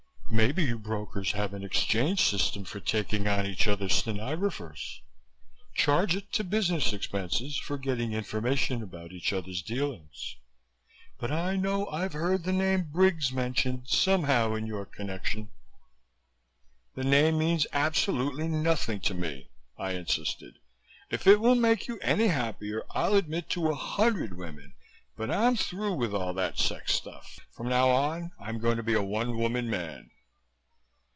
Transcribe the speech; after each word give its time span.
Maybe 0.33 0.63
you 0.63 0.79
brokers 0.79 1.33
have 1.33 1.53
an 1.53 1.63
exchange 1.63 2.21
system 2.21 2.63
for 2.63 2.79
taking 2.79 3.27
on 3.27 3.45
each 3.45 3.67
other's 3.67 3.93
stenographers 3.93 5.01
charge 5.75 6.15
it 6.15 6.31
to 6.31 6.43
business 6.45 6.93
expenses 6.93 7.57
for 7.57 7.77
getting 7.77 8.13
information 8.13 8.81
about 8.81 9.11
each 9.11 9.33
other's 9.33 9.61
dealings 9.61 10.37
but 11.19 11.33
I 11.33 11.57
know 11.57 11.85
I've 11.87 12.13
heard 12.13 12.43
the 12.43 12.53
name 12.53 12.83
Briggs 12.91 13.31
mentioned 13.33 13.89
somehow 13.89 14.55
in 14.55 14.65
your 14.65 14.85
connection." 14.85 15.49
"The 16.95 17.03
name 17.03 17.37
means 17.37 17.67
absolutely 17.73 18.47
nothing 18.47 19.01
to 19.01 19.13
me," 19.13 19.49
I 19.77 19.91
insisted. 19.91 20.57
"If 21.11 21.27
it 21.27 21.41
will 21.41 21.55
make 21.55 21.89
you 21.89 21.99
any 22.01 22.27
happier 22.27 22.85
I'll 22.91 23.15
admit 23.15 23.49
to 23.51 23.69
a 23.69 23.75
hundred 23.75 24.37
women 24.37 24.73
but 25.17 25.29
I'm 25.29 25.57
through 25.57 25.95
with 25.95 26.15
all 26.15 26.33
that 26.35 26.57
sex 26.57 26.93
stuff. 26.95 27.37
From 27.51 27.67
now 27.67 27.89
on, 27.89 28.31
I'm 28.39 28.59
going 28.59 28.77
to 28.77 28.81
be 28.83 28.93
a 28.95 29.03
one 29.03 29.37
woman 29.37 29.69
man." 29.69 30.09